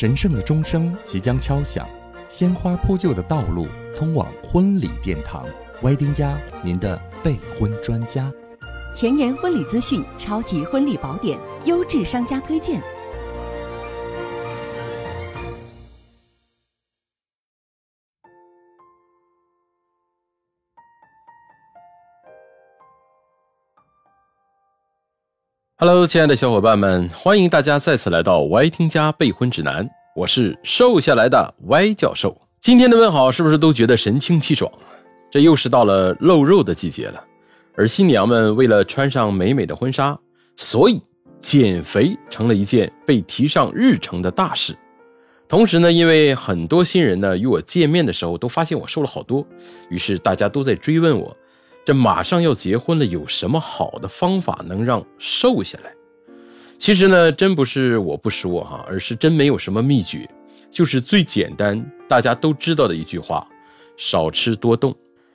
[0.00, 1.86] 神圣的钟声即将敲响，
[2.26, 5.44] 鲜花铺就的道路通往婚礼殿堂。
[5.82, 8.32] 歪丁家，您的备婚专家。
[8.96, 12.80] 前沿婚礼资讯，超级婚礼宝典，优质商家推荐。
[25.82, 29.88] Hello，亲爱的小伙伴们，欢迎大家再次来到 Y 听家备婚指南。
[30.14, 32.38] 我是瘦下来的 Y 教授。
[32.60, 34.70] 今天的问好，是不是都觉得神清气爽？
[35.30, 37.24] 这又是到了露肉的季节了，
[37.74, 40.14] 而新娘们为了穿上美美的婚纱，
[40.54, 41.00] 所以
[41.40, 44.76] 减肥成了一件被提上日程的大事。
[45.48, 49.46] 同时呢，因为很多新人呢与我见面的时候都发现我瘦了好多，
[49.88, 51.34] 于是大家都在追问我。
[51.84, 55.92] 这马上要结婚了，有什么好的方法能让瘦下来？
[56.78, 60.28] 其实呢，真不是我不说哈，而是真没有什么秘诀，
[60.70, 63.46] 就是最简单大家都知道的一句话：
[63.96, 64.94] 少吃多动，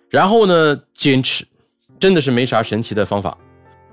[0.09, 1.45] 然后呢坚持，
[1.99, 3.37] 真的是没啥神奇的方法。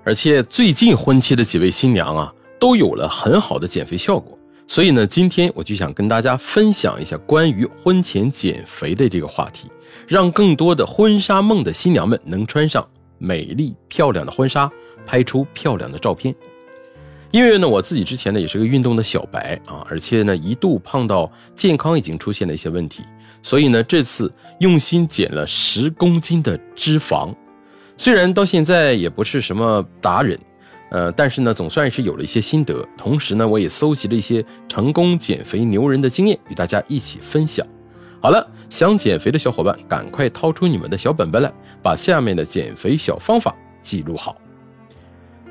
[0.04, 4.38] 而且最近婚期的几位新娘啊，都有了很好的减肥效果。
[4.66, 9.68] 所以呢，今天我就想跟大家分享一下关于婚前减肥的这个话题，
[10.08, 14.70] 让更多的婚纱梦的新娘们能穿上美丽漂亮的婚纱，
[15.04, 16.34] 拍出漂亮的照片。
[17.32, 23.02] 因为呢，我自己之前呢也是个运动的小白啊，而且呢一度胖到健康已经出现了一些问题，
[23.42, 27.34] 所以呢这次用心减了十公斤的脂肪，
[27.98, 30.38] 虽然到现在也不是什么达人。
[30.92, 32.86] 呃，但是呢，总算是有了一些心得。
[32.98, 37.66] 同时呢，我也搜集了一些成功减肥牛人的经验，与大家一起分享。
[38.20, 41.50] 好了，想减肥的小伙伴，赶快掏出你们的小本本来，
[41.82, 44.36] 把下面的减肥小方法记录好。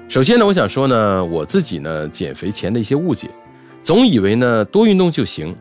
[0.08, 3.28] 首先呢，我想说呢，我自己呢，减肥前的一些误解，
[3.82, 5.56] 总以为呢，多运动就行。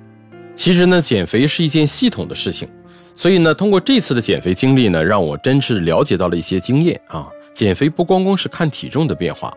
[0.55, 2.69] 其实呢，减肥是一件系统的事情。
[3.15, 7.27] 所以呢，通过这次的减肥经历呢，让我真是了解到了一些经验啊。
[7.53, 9.53] 减肥不光光是看体重的变化。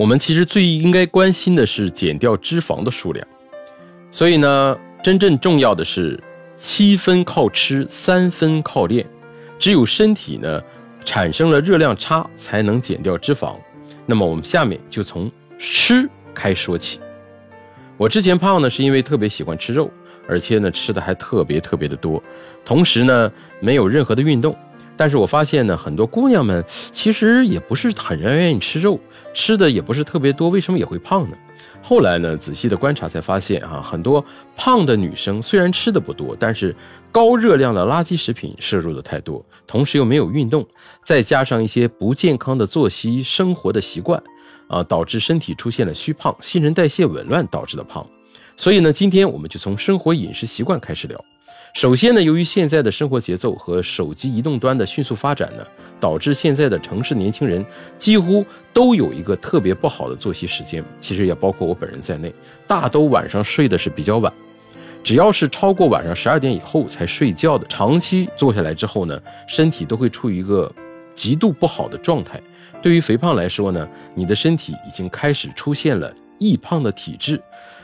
[0.00, 3.28] 我们其实最应该关心的是减掉脂肪的数量，
[4.10, 6.18] 所以呢，真正重要的是
[6.54, 9.06] 七分靠吃，三分靠练。
[9.58, 10.58] 只有身体呢
[11.04, 13.56] 产生了热量差，才能减掉脂肪。
[14.06, 16.98] 那么我们下面就从吃开说起。
[17.98, 19.90] 我之前胖呢，是因为特别喜欢吃肉，
[20.26, 22.22] 而且呢吃的还特别特别的多，
[22.64, 23.30] 同时呢
[23.60, 24.56] 没有任何的运动。
[25.00, 26.62] 但是我发现呢，很多姑娘们
[26.92, 29.00] 其实也不是很愿意吃肉，
[29.32, 31.38] 吃的也不是特别多，为什么也会胖呢？
[31.80, 34.22] 后来呢，仔细的观察才发现啊，很多
[34.54, 36.76] 胖的女生虽然吃的不多，但是
[37.10, 40.66] 高热量的垃圾食品摄入的太多，同时又没有运动，
[41.02, 44.22] 再加上一些不健康的作息生活的习惯，
[44.68, 48.06] 啊，导致身体出现了虚胖、新陈代谢紊乱导致的胖。
[48.54, 51.18] 所以呢，今天我们就从生活饮食习惯开始聊。
[51.72, 55.64] 首先呢，由于现在的生活节奏和手机移动端的迅速发展呢，
[56.00, 57.64] 导致现在的城市年轻人
[57.96, 60.84] 几乎都有一个特别不好的作息时间。
[60.98, 62.34] 其实也包括我本人在内，
[62.66, 64.32] 大都晚上睡的是比较晚。
[65.02, 70.70] 只要是超过晚上十二点以后才睡觉的，长期坐下来之后呢，身体都会处于一个
[71.14, 72.40] 极度不好的状态。
[72.82, 77.40] 对于肥胖来说呢，你的身体已经开始出现了易胖的体质，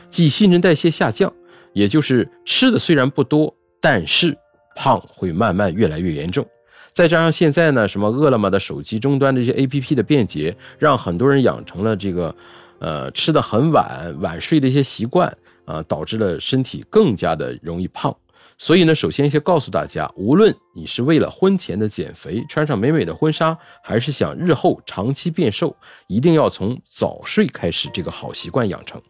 [0.09, 1.33] 即新陈代谢下降，
[1.73, 3.55] 也就是吃的虽然不多。
[3.89, 4.37] 但是
[4.75, 6.45] 胖会慢慢越来越严重，
[6.91, 12.35] 再加上现在呢，什么饿了么的手机终端这些 A P P 的便捷，让很多人养成了这个，
[12.79, 15.33] 呃，吃的很晚、晚睡的一些习惯
[15.63, 18.13] 啊，导致了身体更加的容易胖。
[18.57, 25.73] 所以呢，首先先告诉大家，无论你是为了婚前的减肥，穿上美美的婚纱，还是想日后长期变瘦，
[26.07, 29.01] 一定要从早睡开始，这个好习惯养成。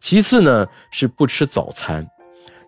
[0.00, 2.04] 其次呢，是不吃早餐。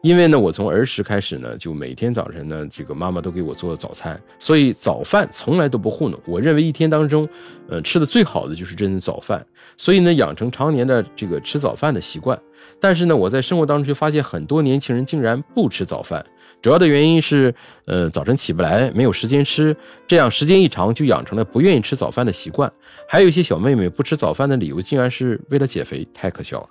[0.03, 6.19] 因为呢，我从儿时开始呢，就每天早晨呢，这个妈妈都给我做早餐，所以早饭从来都不糊弄。
[6.27, 7.29] 我认为一天当中，
[7.69, 9.47] 呃，吃的最好的就是这顿早饭，
[9.77, 12.41] 所以呢，养成常年的这个吃早饭的习惯。
[12.81, 16.25] 但是呢，我在生活当中却发现很多年轻人竟然不吃早饭，
[16.63, 17.55] 主要的原因是，
[17.85, 19.77] 呃，早晨起不来，没有时间吃，
[20.09, 22.73] 这样时间一长就养成了不愿意吃早饭的习惯。
[23.07, 26.69] 还有一些小妹妹不吃早饭的理由，竟然是为了减肥，太可笑了。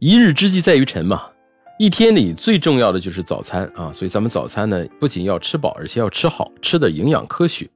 [0.00, 1.22] 一日之计在于晨嘛。
[1.78, 7.68] 一天里最重要的就是早餐啊，所以咱们早餐呢不仅要吃饱，而且要吃好，吃的营养科学。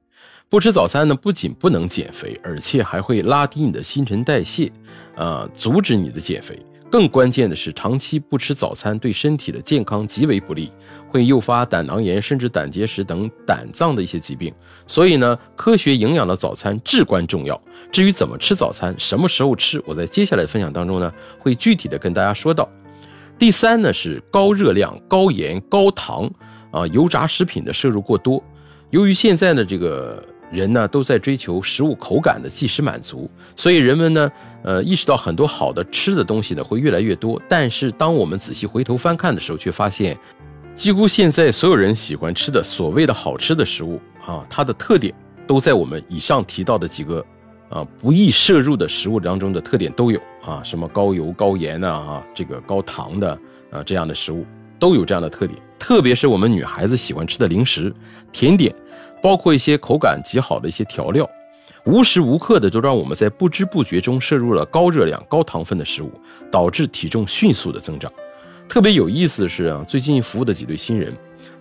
[0.49, 4.71] 不吃早餐呢，不仅不能减肥，而且还会拉低你的新陈代谢，
[5.15, 6.57] 啊，阻止你的减肥。
[6.89, 10.71] 更关键的是，长期不吃早餐对身体的健康极为不利，
[11.07, 14.51] 会诱发胆囊炎，甚至胆结石等胆脏的一些疾病。
[14.87, 17.61] 所以呢，科学营养的早餐至关重要。
[17.91, 22.67] 至于怎么吃早餐，什么时候吃，我在接下来的分享当中呢，会具体的跟大家说到。
[23.41, 26.31] 第三呢是高热量、高盐、高糖
[26.69, 28.39] 啊油炸食品的摄入过多。
[28.91, 37.41] 由于现在呢这个人呢都在追求食物口感的即时满足，所以人们呢呃意识到很多好的吃的东西呢会越来越多。
[37.49, 40.15] 但是当我们仔细回头翻看的时候，却发现
[40.75, 45.11] 几乎现在所有人喜欢吃的所谓的好吃的食物啊，它的特点
[45.47, 47.25] 都在我们以上提到的几个。
[47.71, 53.31] 啊，不易摄入的食物当中的特点都有啊，什么高油、高盐啊，啊，这个高糖的
[53.71, 54.45] 啊，这样的食物
[54.77, 55.57] 都有这样的特点。
[55.79, 57.91] 特别是我们女孩子喜欢吃的零食、
[58.31, 58.75] 甜点，
[59.23, 61.27] 包括一些口感极好的一些调料，
[61.85, 66.11] 无时无刻的都让我们在不知不觉中摄入了高热量、高糖分的食物，
[66.51, 68.11] 导致体重迅速的增长。
[68.67, 71.15] 特别有意思的是啊，最近服务的几对新人。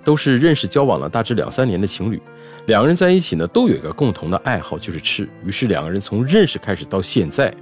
[0.04, 2.20] 都是认识交往了大致两三年的情侣，
[2.66, 5.28] 两个人在一起呢，都有一个共同的爱好，就是吃。
[5.44, 7.54] 于是两个人从认识开始到现在，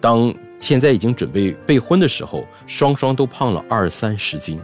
[0.00, 4.60] 当现在已经准备备婚的时候，双双都胖了二三十斤。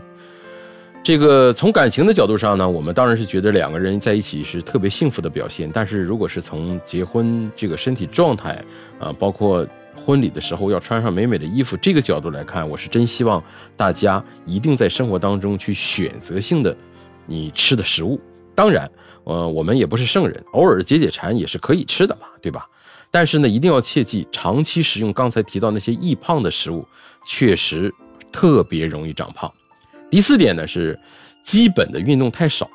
[1.02, 5.70] 这个从感情的角度上呢，我们当然是觉得两个人在一起是特别幸福的表现。
[5.72, 8.60] 但是如果是从结婚这个身体状态
[8.98, 9.64] 啊，包括
[9.94, 13.40] 婚礼的时候要穿上美美的衣服这个角度来看，我是真希望
[13.76, 16.76] 大家一定在生活当中去选择性的。
[17.26, 18.20] 你吃的食物，
[18.54, 18.90] 当然，
[19.24, 22.66] 呃，我们也不是圣人，偶尔解解馋也是可以吃的嘛，对吧？
[23.10, 26.86] 但是呢，一定要切记，长期食用刚才提到那些易胖的食物，
[27.26, 27.92] 确实
[28.32, 29.52] 特别容易长胖。
[30.10, 30.98] 第四点呢是，
[31.42, 32.68] 基本的运动太少。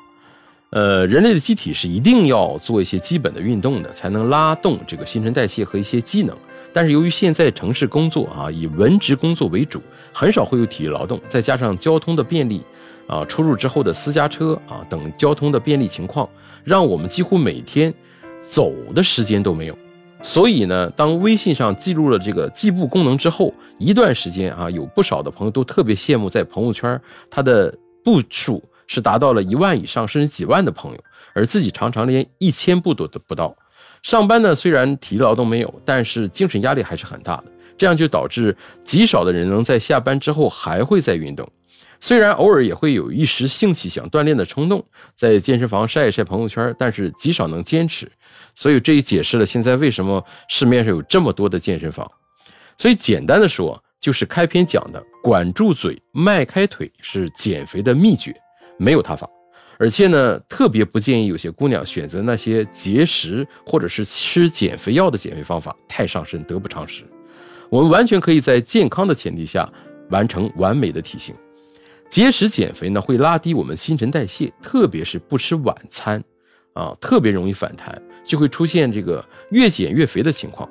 [0.72, 6.34] 呃，人类的机体是一定要做一些基本的运动的，才能拉动这个新陈代谢和一些机能。
[6.72, 9.82] 但是由于现在城市工作啊，以文职工作为主，
[10.14, 12.62] 很少会有体力劳动，再加上交通的便利。
[13.08, 16.26] 啊，出入之后的私家车啊等交通的便利情况，
[16.64, 17.92] 让我们几乎每天
[18.48, 19.76] 走的时间都没有。
[20.22, 26.98] 所以呢，当微信上记录了这个计步功能之后，一段时间啊，有不少的朋友都特别羡慕，在朋友圈
[27.28, 33.56] 他的步数是达到了一万以上，甚至几万的朋友，而自己常常连一千步都不到。
[34.02, 37.44] 上班呢，虽然体力劳动没有，但是精神压力还是很大的。
[37.78, 38.54] 这样就导致
[38.84, 41.50] 极少的人能在下班之后还会再运动。
[42.00, 44.84] 虽然偶尔也会有一时兴起想锻炼的冲动，
[45.14, 48.10] 在健身房晒一晒朋友圈，但是极少能坚持。
[48.54, 52.08] 所以这也解释了现在为什么市面上有这么多的健身房。
[52.76, 58.34] 所以简单的说，就是开篇讲的“管住嘴，迈开腿”是减肥的秘诀，
[58.78, 59.28] 没有他法。
[59.78, 67.02] 而且呢，特别不建议有些姑娘选择那些节食或者是吃减肥药的减肥方法，太伤身，得不偿失。
[67.68, 69.68] 我们完全可以在健康的前提下
[70.10, 71.34] 完成完美的体型。
[72.08, 76.22] 节食减肥呢，会拉低我们新陈代谢，特别是不吃晚餐，
[76.74, 80.68] 啊，特别容易反弹，就会出现这个越减越肥的情况。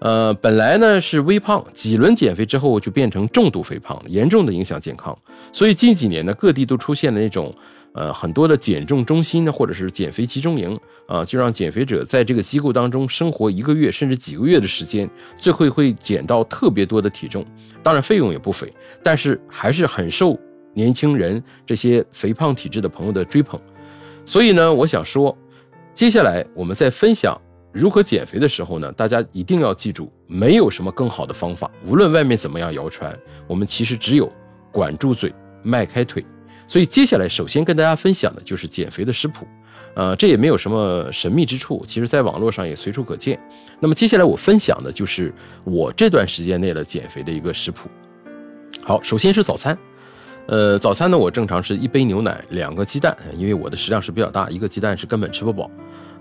[0.00, 5.16] 呃，本来呢是微胖，几轮减肥之后就变成重度肥胖，严重的影响健康。
[5.52, 7.54] 所以近几年呢，各地都出现了那种，
[7.92, 17.44] 呃，很多的减重中心呢，或者是减肥集中营啊，就让减肥者在这个机构当中生活一个月甚至几个月的时间，最后会减到特别多的体重。
[17.82, 18.72] 当然费用也不菲，
[19.02, 20.38] 但是还是很受。
[20.72, 23.60] 年轻人这些肥胖体质的朋友的追捧，
[24.24, 25.36] 所以呢，我想说，
[25.92, 27.36] 接下来我们再分享
[27.72, 31.70] 如何减肥的时候呢，大家一定要记住，没有什么更好的方法。
[31.86, 34.30] 无论外面怎么样谣传，我们其实只有
[34.72, 36.24] 管住嘴，迈开腿。
[36.66, 39.46] 所以接下来首先跟大家分享的就是减肥的食谱，
[39.94, 43.38] 呃，这也没有什么神秘之处，其实在网络上也随处可见。
[43.80, 45.34] 那么接下来我分享的就是
[45.64, 47.88] 我这段时间内的减肥的一个食谱。
[48.82, 49.76] 好，首先是早餐。
[50.46, 55.70] 呃，早餐呢，我正常是一杯牛奶，两个鸡蛋，因为我的食量是比较大，一个鸡蛋是根本吃不饱。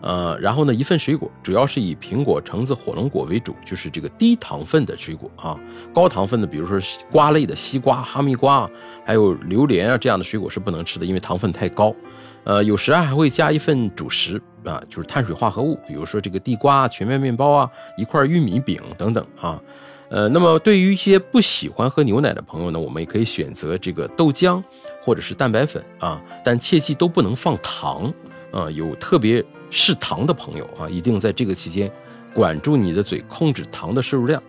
[0.01, 5.59] 呃，然后呢，一份水果，主要是以苹果、橙子、火龙果为主，就是这个低糖分的水果啊。
[5.93, 6.79] 高糖分的，比如说
[7.11, 8.69] 瓜类的西瓜、哈密瓜，
[9.05, 11.93] 还有榴莲啊这样的水果是不能吃的，因为糖分太高。
[12.45, 19.61] 呃，有时啊还会加一份主食啊，就是碳水化合物，比如说这个地瓜、全麦面包啊，一块玉米饼等等啊。
[20.09, 24.63] 呃，那么对于一些不喜欢喝牛奶的朋友呢，我们也可以选择这个豆浆
[25.03, 28.11] 或者是蛋白粉啊，但切记都不能放糖
[28.51, 28.71] 啊。
[28.71, 31.91] 有特别嗜糖的朋友啊，一定在这个期间
[32.33, 34.41] 管住你的嘴，控制糖的摄入量。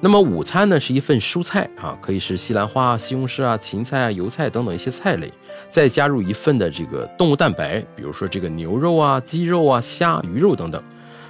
[0.00, 5.28] 那么午餐呢，是一份蔬菜啊，可以是西兰花、西红柿啊、芹菜啊、油菜等等一些菜类，
[5.68, 10.80] 再加入一份的这个动物蛋白，比如说这个牛肉啊、鸡肉啊、虾、鱼肉等等。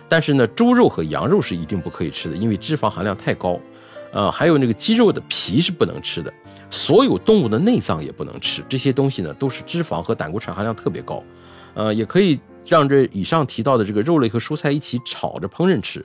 [0.06, 3.58] 但是呢，猪肉和羊肉是一定不可以吃的，因为脂肪含量太高。
[4.10, 6.32] 呃，还有那个鸡肉的皮是不能吃的，
[6.70, 8.62] 所有动物的内脏也不能吃。
[8.68, 11.22] 这些东西呢，都是脂肪和胆固醇含量特别高。
[11.74, 16.04] 呃，也可以让这以上提到的这个肉类和蔬菜一起炒着烹饪吃，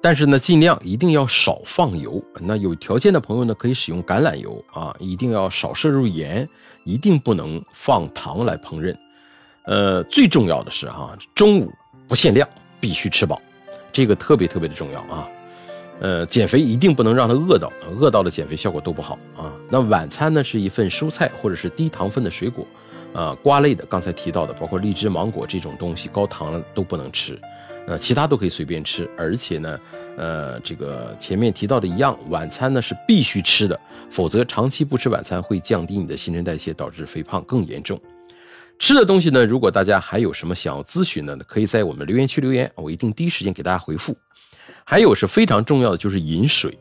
[0.00, 2.22] 但是呢，尽量一定要少放油。
[2.40, 6.48] 那有条件的朋友呢，可以使用橄榄油啊，一定要少摄入盐，
[6.84, 8.94] 一定不能放糖来烹饪。
[9.64, 11.72] 呃，最重要的是哈，中午
[12.06, 12.48] 不限量，
[12.80, 13.40] 必须吃饱，
[13.92, 15.28] 这个特别特别的重要啊。
[16.00, 19.50] 呃，减肥一定不能让他饿到，饿到了减肥效果都不好啊。
[19.70, 22.66] 那晚餐呢，是一份蔬菜或者是低糖分的水果，
[23.14, 27.40] 啊，瓜类的，刚才提到的，包括荔枝、芒果这种东西，高糖都不能吃，
[27.86, 29.08] 呃，其他都可以随便吃。
[29.16, 29.80] 而且呢，
[30.16, 33.78] 呃，这个前面提到的一样，晚餐呢是必须吃的，
[34.10, 38.00] 否则长期不吃晚餐会降低你的新陈代谢，导致肥胖更严重。
[38.76, 44.16] 吃的东西呢，如果大家还有什么想要咨询的呢，可以在我们留言区留言，我一定第一时间给大家回复。
[44.84, 46.76] 还有是非常重要的，就是饮水。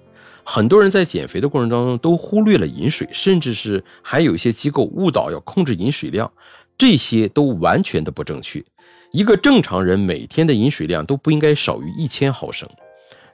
[0.45, 6.31] 很多人在减肥的过程当中都忽略了饮水，甚至是还有一些机构误导要控制饮水量，
[6.77, 8.63] 这些都完全的不正确。
[9.11, 12.67] 一个正常人每天的饮水量都不应该少于一千毫升。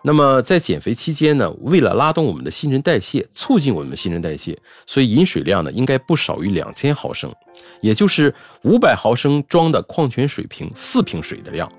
[0.02, 7.34] 那么在减肥期间呢，为了拉动我们的新陈代谢，促进我们新陈代谢，所以饮水量呢应该不少于两千毫升，
[7.82, 11.70] 也就是五百毫升装的矿泉水瓶四瓶水的量。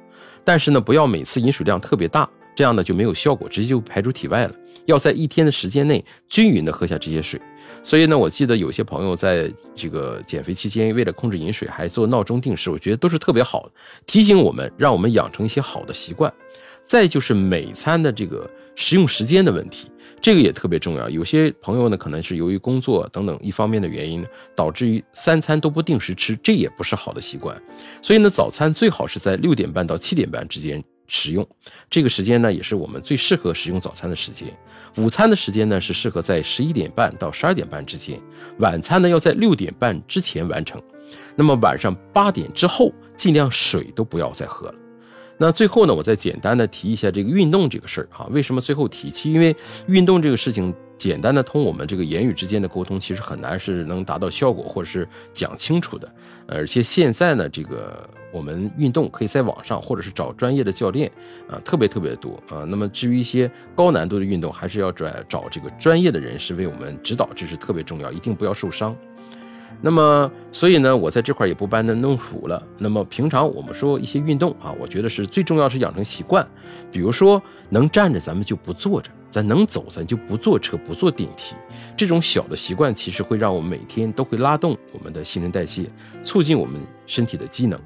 [0.45, 2.29] 但是呢，不要每次饮水量特别大。
[2.61, 4.55] 这样呢就没有效果，直接就排出体外了。
[4.85, 7.41] 要在一天的时间内均匀的喝下这些水。
[7.83, 13.73] 所以呢，我记得有些朋友在这个减肥期间，为了控制饮水，还做闹钟定时，我觉得都是特别好的，
[14.05, 16.31] 提醒我们，让我们养成一些好的习惯。
[16.85, 19.91] 再就是每餐的这个食用时间的问题，
[20.21, 21.09] 这个也特别重要。
[21.09, 24.23] 有些朋友呢，可能是由于工作等等一方面的原因，
[24.55, 27.59] 导致于三餐都不定时吃，这也不是好的习惯。
[28.03, 30.85] 所以呢，早餐最好是在六点半到七点半之间。
[31.13, 31.45] 食用
[31.91, 34.49] 这个时间呢，也是我们最适合食用早餐的时间。
[34.97, 38.17] 午餐的时间呢，是适合在十一点半到十二点半之间。
[38.59, 40.81] 晚餐呢，要在六点半之前完成。
[41.35, 44.75] 那么晚上八点之后，尽量水都不要再喝了。
[45.37, 48.29] 那最后呢，我再简单的提一下这个运动这个事儿哈。
[48.31, 49.33] 为什么最后提起？
[49.33, 49.57] 因为
[49.89, 50.73] 运动这个事情。
[51.01, 56.07] 简单的通我们这个言语之间的沟通，其实很难是能达到效果，或者是讲清楚的。
[56.47, 61.11] 而且现在呢，这个我们运动可以在网上，或者是找专业的教练
[61.49, 62.65] 啊，特别特别多啊。
[62.69, 68.97] 那么至于一些高难度的运动，还是要找找这个专业的人士为我们指导，这是特别重要，一定不要受伤。
[69.81, 72.63] 那么，所以呢，我在这块也不班门弄斧了。
[72.79, 76.47] 那么平常我们说一些运动啊，我觉得是最重要是养成习惯，
[76.93, 79.11] 比如说能站着咱们就不坐着。
[79.31, 81.55] 咱能走，咱就不坐车，不坐电梯。
[81.97, 85.89] 这种小的习惯，其实会让我们每天都会拉动我们的新陈代谢，
[86.25, 87.79] 促进我们身体的机能。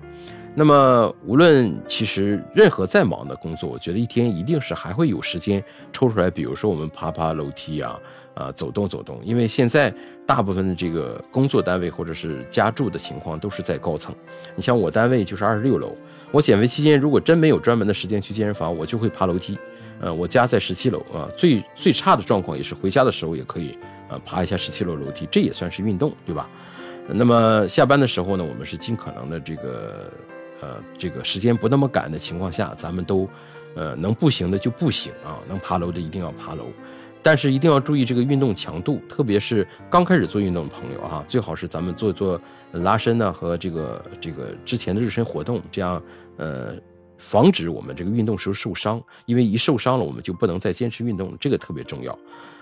[0.54, 5.62] 那么，无论其实任何再忙的工作，我觉得一天一定是还会有时间
[5.92, 6.30] 抽出来。
[6.30, 8.00] 比如说，我们爬爬楼梯啊，
[8.34, 9.20] 啊，走动走动。
[9.24, 9.92] 因为现在
[10.26, 14.14] 大部分的这个工作单位或者是家住的情况都是在高层。
[14.56, 15.94] 你像我单位就是二十六楼，
[16.30, 19.58] 我减肥期间如果真没有专门的时间去健身房，我就会爬楼梯。
[20.00, 26.50] 呃，我家在十七楼啊，最最差的状况也是回家的时候也可以，呃，爬一下十七楼楼梯，这也算是运动，对吧？
[27.06, 30.10] 那么下班的时候呢，我们是尽可能的这个，
[30.60, 33.28] 呃，这个时间不那么赶的情况下，咱们都，
[33.76, 36.64] 呃，能步行的就步行啊，能爬楼的一定要爬楼，
[37.24, 42.40] 但是一定要注意这个运动强度，特别是刚开始做运动的朋友啊，最好是咱们做做
[42.70, 46.00] 拉伸呢和这个这个之前的热身活动，这样，
[46.36, 46.76] 呃。
[47.18, 52.18] 防止我们这个运动时候受伤，因为一受伤了，我们就不能再坚持运动，这个特别重要。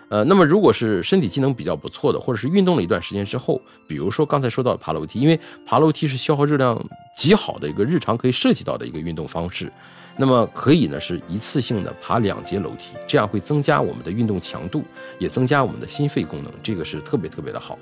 [0.08, 6.78] 呃，那么如果是身体机能比较不错的，或者是运动了一段时间之后，比如说刚才说到爬楼梯，因为爬楼梯是消耗热量
[7.16, 9.72] 极好的一个日常可以涉及到的一个运动方式，
[10.18, 14.84] 那么可以呢是一次性的爬两节楼梯，这样会增加我们的运动强度，
[15.18, 17.78] 也增加我们的心肺功能，这个是特别特别的好。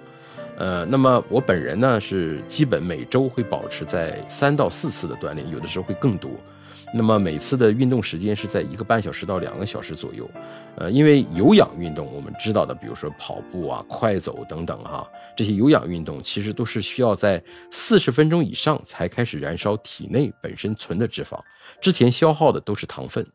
[0.56, 6.30] 呃，那么我本人呢是基本每周会保持在三到四次的锻炼，有的时候会更多。
[6.92, 10.28] 那么每次的运动时间是在一个半小时到两个小时左右，
[10.76, 21.38] 呃，因为有氧运动我们知道的，比如说跑步啊、快走等等哈，这些有氧运动其实都是需要在四十分钟以上才开始燃烧体内本身存的脂肪，
[21.80, 23.26] 之前消耗的都是糖分。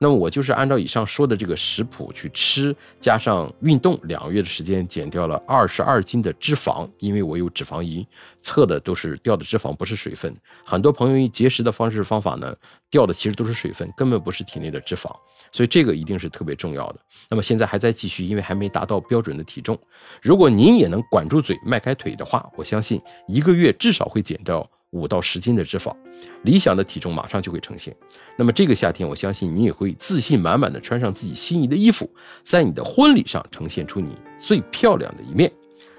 [0.00, 8.06] 那么我就是按照以上说的这个食谱去吃，加上运动，两个月的时间减掉了二十二斤的脂肪，因为我有脂肪仪
[8.40, 10.32] 测的都是掉的脂肪，不是水分。
[10.64, 12.54] 很多朋友用节食的方式方法呢，
[12.88, 15.10] 掉的其实都是水分，根本不是体内的脂肪，
[15.50, 17.00] 所以这个一定是特别重要的。
[17.28, 19.76] 那么现在还在继续，因为还没达到标准的体重。
[20.22, 24.70] 如果您也能管住嘴，迈开腿的话，我相信一个月至少会减掉。
[24.90, 25.94] 五到十斤的脂肪，
[26.42, 27.94] 理想的体重马上就会呈现。
[28.36, 32.08] 那么这个夏天，我相信你也会自信满满的穿上自己心仪的衣服，
[32.42, 35.52] 在你的婚礼上呈现出你最漂亮的一面。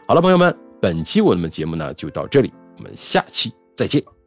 [0.07, 4.18] 好了，朋友们，本期我们的节目呢就到这里，我们下期再见。